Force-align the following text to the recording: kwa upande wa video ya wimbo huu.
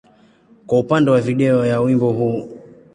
kwa 0.67 0.79
upande 0.79 1.11
wa 1.11 1.21
video 1.21 1.65
ya 1.65 1.81
wimbo 1.81 2.11
huu. 2.11 2.49